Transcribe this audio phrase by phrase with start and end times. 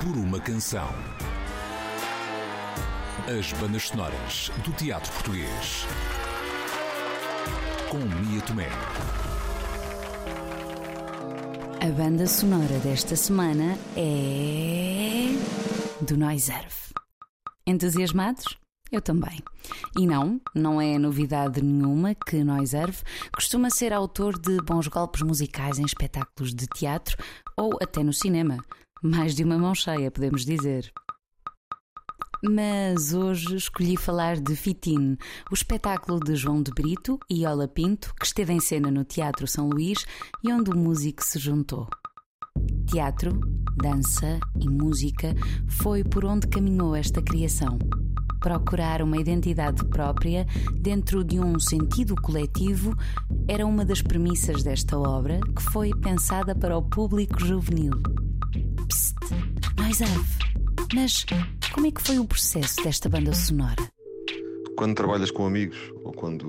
[0.00, 0.88] por uma canção.
[3.38, 5.86] As bandas sonoras do teatro português.
[7.90, 8.68] Com Mia Tomé.
[11.82, 15.28] A banda sonora desta semana é.
[16.00, 16.94] do Noiserve.
[17.66, 18.58] Entusiasmados?
[18.90, 19.38] Eu também.
[19.98, 25.78] E não, não é novidade nenhuma que Noiserve costuma ser autor de bons golpes musicais
[25.78, 27.18] em espetáculos de teatro
[27.56, 28.58] ou até no cinema.
[29.02, 30.92] Mais de uma mão cheia, podemos dizer.
[32.44, 35.16] Mas hoje escolhi falar de Fitin,
[35.50, 39.46] o espetáculo de João de Brito e Ola Pinto, que esteve em cena no Teatro
[39.46, 40.04] São Luís
[40.44, 41.88] e onde o músico se juntou.
[42.86, 43.40] Teatro,
[43.74, 45.34] dança e música
[45.82, 47.78] foi por onde caminhou esta criação.
[48.38, 52.94] Procurar uma identidade própria dentro de um sentido coletivo
[53.48, 57.92] era uma das premissas desta obra que foi pensada para o público juvenil.
[59.90, 60.20] Nós ave.
[60.94, 61.26] Mas
[61.74, 63.90] como é que foi o processo desta banda sonora?
[64.76, 66.46] Quando trabalhas com amigos ou quando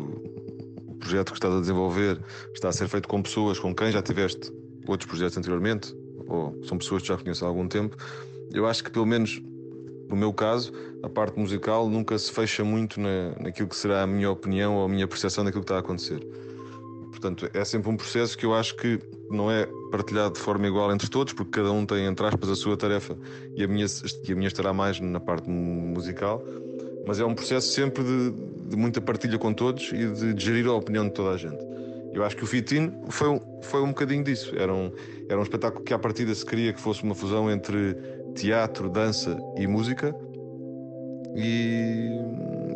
[0.86, 2.22] o projeto que estás a desenvolver
[2.54, 4.54] está a ser feito com pessoas com quem já tiveste
[4.88, 5.92] outros projetos anteriormente,
[6.28, 7.98] ou são pessoas que já conheces há algum tempo,
[8.54, 9.42] eu acho que pelo menos
[10.08, 14.08] no meu caso, a parte musical nunca se fecha muito na, naquilo que será a
[14.08, 16.20] minha opinião ou a minha percepção daquilo que está a acontecer.
[17.22, 20.92] Portanto, é sempre um processo que eu acho que não é partilhado de forma igual
[20.92, 23.16] entre todos, porque cada um tem, entre aspas, a sua tarefa
[23.56, 23.86] e a minha,
[24.28, 26.44] e a minha estará mais na parte musical.
[27.06, 28.32] Mas é um processo sempre de,
[28.70, 31.64] de muita partilha com todos e de, de, gerir a opinião de toda a gente.
[32.12, 34.56] Eu acho que o Fitin foi, um, foi um bocadinho disso.
[34.58, 34.92] Era um,
[35.30, 37.96] era um espetáculo que, à partida, se queria que fosse uma fusão entre
[38.34, 40.16] teatro, dança e música.
[41.36, 42.10] E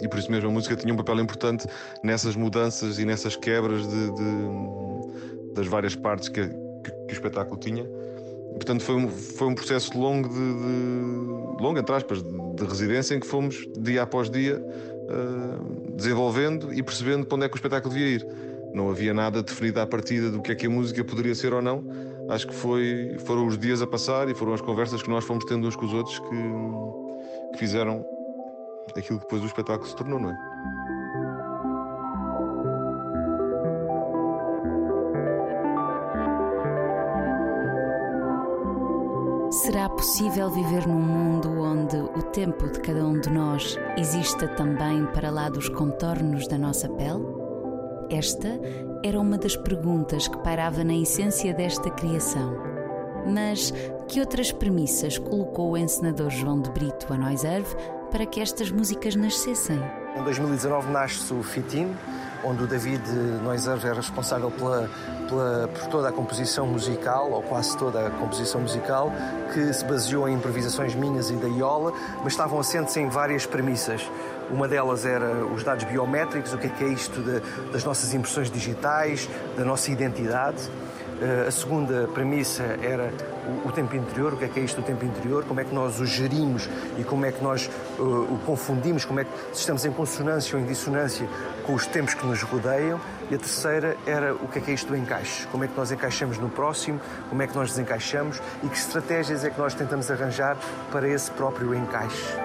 [0.02, 1.68] e por isso mesmo a música tinha um papel importante
[2.04, 7.58] nessas mudanças e nessas quebras de, de das várias partes que, que, que, o espetáculo
[7.58, 7.86] tinha.
[8.56, 13.16] Portanto, foi um, foi um processo longo, de, de longo entre aspas, de, de, residência
[13.16, 17.58] em que fomos, dia após dia, uh, desenvolvendo e percebendo para onde é que o
[17.58, 18.28] espetáculo devia ir.
[18.74, 21.62] Não havia nada definido à partida do que é que a música poderia ser ou
[21.62, 21.84] não.
[22.30, 25.46] Acho que foi, foram os dias a passar e foram as conversas que nós fomos
[25.46, 28.06] tendo uns com os outros que, que fizeram
[28.96, 30.56] aquilo que depois o espetáculo se tornou, não é?
[39.52, 45.06] Será possível viver num mundo onde o tempo de cada um de nós exista também
[45.08, 47.26] para lá dos contornos da nossa pele?
[48.10, 48.60] Esta
[49.04, 52.56] era uma das perguntas que pairava na essência desta criação.
[53.26, 53.74] Mas
[54.08, 57.76] que outras premissas colocou o encenador João de Brito a Noiserve
[58.16, 59.78] para que estas músicas nascessem.
[60.16, 61.94] Em 2019 nasce o Fitin,
[62.46, 63.04] onde o David
[63.44, 64.90] Noiser é responsável pela,
[65.28, 69.12] pela, por toda a composição musical, ou quase toda a composição musical,
[69.54, 71.92] que se baseou em improvisações minhas e da Iola,
[72.24, 74.10] mas estavam assentes em várias premissas.
[74.50, 77.42] Uma delas era os dados biométricos, o que é, que é isto de,
[77.74, 80.62] das nossas impressões digitais, da nossa identidade.
[81.22, 83.12] Eh, a segunda premissa era
[83.66, 85.74] o, tempo interior, o que é que é isto do tempo interior, como é que
[85.74, 87.70] nós o gerimos e como é que nós
[88.00, 91.28] uh, o confundimos, como é que se estamos em consonância ou em dissonância
[91.66, 93.00] com os tempos que nos rodeiam.
[93.30, 95.76] E a terceira era o que é que é isto do encaixe, como é que
[95.76, 99.74] nós encaixamos no próximo, como é que nós desencaixamos e que estratégias é que nós
[99.74, 100.58] tentamos arranjar
[100.92, 102.36] para esse próprio encaixe.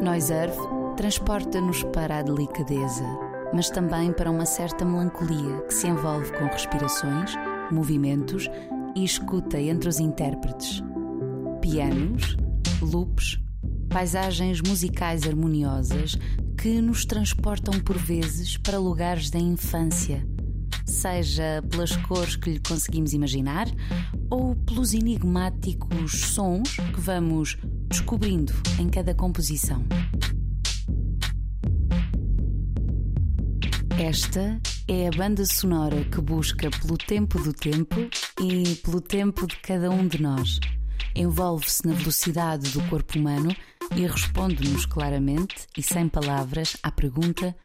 [0.00, 3.04] Noiserve transporta-nos para a delicadeza,
[3.52, 7.34] mas também para uma certa melancolia que se envolve com respirações,
[7.70, 8.48] movimentos
[8.96, 10.82] e escuta entre os intérpretes.
[11.60, 12.36] Pianos,
[12.80, 13.38] loops,
[13.90, 16.16] paisagens musicais harmoniosas
[16.58, 20.26] que nos transportam por vezes para lugares da infância,
[20.86, 23.66] seja pelas cores que lhe conseguimos imaginar
[24.30, 27.58] ou pelos enigmáticos sons que vamos
[27.90, 29.84] descobrindo em cada composição.
[33.98, 37.96] Esta é a banda sonora que busca pelo tempo do tempo
[38.38, 40.60] e pelo tempo de cada um de nós.
[41.14, 43.56] Envolve-se na velocidade do corpo humano
[43.96, 47.56] e responde-nos claramente e sem palavras à pergunta: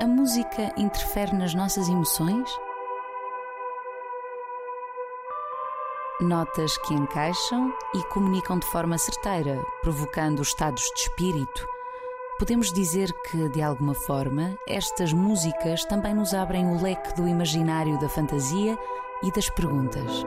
[0.00, 2.48] A música interfere nas nossas emoções?
[6.22, 11.75] Notas que encaixam e comunicam de forma certeira, provocando estados de espírito.
[12.38, 17.98] Podemos dizer que, de alguma forma, estas músicas também nos abrem o leque do imaginário
[17.98, 18.76] da fantasia
[19.22, 20.22] e das perguntas.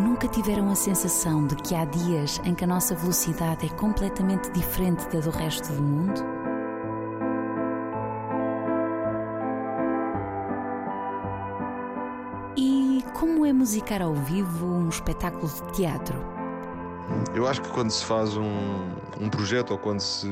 [0.00, 4.50] Nunca tiveram a sensação de que há dias em que a nossa velocidade é completamente
[4.50, 6.20] diferente da do resto do mundo?
[12.56, 16.35] E como é musicar ao vivo um espetáculo de teatro?
[17.34, 18.88] Eu acho que quando se faz um,
[19.20, 20.28] um projeto ou quando se,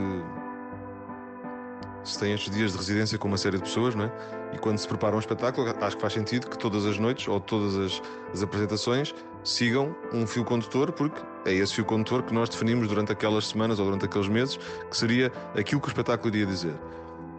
[2.03, 4.13] se tem estes dias de residência com uma série de pessoas, não é?
[4.53, 7.41] E quando se prepara um espetáculo, acho que faz sentido que todas as noites ou
[7.41, 12.49] todas as, as apresentações sigam um fio condutor, porque é esse fio condutor que nós
[12.49, 16.47] definimos durante aquelas semanas ou durante aqueles meses, que seria aquilo que o espetáculo iria
[16.47, 16.75] dizer.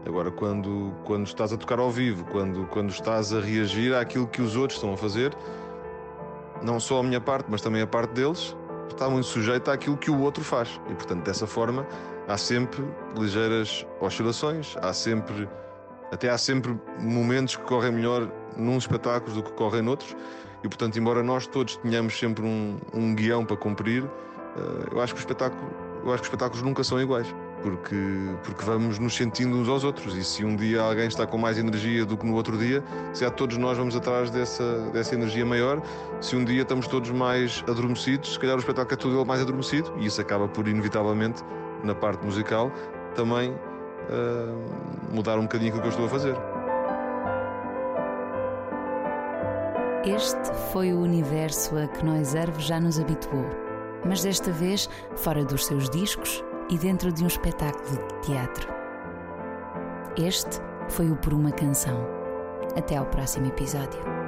[0.05, 4.41] Agora, quando, quando estás a tocar ao vivo, quando, quando estás a reagir àquilo que
[4.41, 5.35] os outros estão a fazer,
[6.61, 8.55] não só a minha parte, mas também a parte deles,
[8.93, 10.79] está muito sujeita àquilo que o outro faz.
[10.89, 11.85] E, portanto, dessa forma,
[12.27, 12.83] há sempre
[13.17, 15.47] ligeiras oscilações, há sempre,
[16.11, 20.15] até há sempre momentos que correm melhor num espetáculo do que correm noutros.
[20.63, 25.13] E, portanto, embora nós todos tenhamos sempre um, um guião para cumprir, eh, eu acho
[25.13, 25.69] que o espetáculo,
[26.03, 27.27] eu acho que os espetáculos nunca são iguais.
[27.65, 27.95] Porque,
[28.43, 30.15] porque vamos nos sentindo uns aos outros.
[30.15, 33.25] E se um dia alguém está com mais energia do que no outro dia, se
[33.25, 35.81] há todos nós vamos atrás dessa, dessa energia maior.
[36.21, 39.41] Se um dia estamos todos mais adormecidos, se calhar o espetáculo é todo ele mais
[39.41, 39.91] adormecido.
[39.97, 41.41] E isso acaba por, inevitavelmente,
[41.83, 42.71] na parte musical,
[43.15, 46.35] também uh, mudar um bocadinho aquilo que eu estou a fazer.
[50.05, 53.43] Este foi o universo a que Noiserve já nos habituou,
[54.05, 58.67] mas desta vez fora dos seus discos e dentro de um espetáculo de teatro.
[60.17, 60.59] Este
[60.89, 61.99] foi o Por uma Canção.
[62.75, 64.24] Até ao próximo episódio.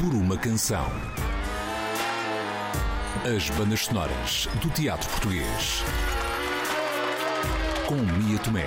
[0.00, 0.86] Por uma canção.
[3.36, 5.82] As bandas sonoras do teatro português.
[7.86, 8.66] Com Mia Tomé.